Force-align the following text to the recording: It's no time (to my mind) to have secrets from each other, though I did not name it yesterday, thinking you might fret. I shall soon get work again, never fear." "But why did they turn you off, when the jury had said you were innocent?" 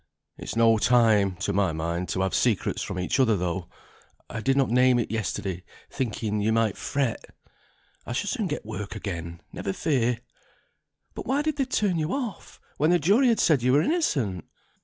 It's 0.35 0.55
no 0.55 0.79
time 0.79 1.35
(to 1.41 1.53
my 1.53 1.71
mind) 1.73 2.09
to 2.09 2.21
have 2.21 2.33
secrets 2.33 2.81
from 2.81 2.97
each 2.99 3.19
other, 3.19 3.37
though 3.37 3.69
I 4.31 4.41
did 4.41 4.57
not 4.57 4.71
name 4.71 4.97
it 4.97 5.11
yesterday, 5.11 5.63
thinking 5.91 6.41
you 6.41 6.51
might 6.51 6.75
fret. 6.75 7.23
I 8.07 8.11
shall 8.13 8.27
soon 8.29 8.47
get 8.47 8.65
work 8.65 8.95
again, 8.95 9.41
never 9.53 9.73
fear." 9.73 10.21
"But 11.13 11.27
why 11.27 11.43
did 11.43 11.57
they 11.57 11.65
turn 11.65 11.99
you 11.99 12.13
off, 12.15 12.59
when 12.77 12.89
the 12.89 12.97
jury 12.97 13.27
had 13.27 13.39
said 13.39 13.61
you 13.61 13.73
were 13.73 13.83
innocent?" 13.83 14.45